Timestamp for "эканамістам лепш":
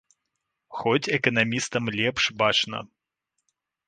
1.17-2.23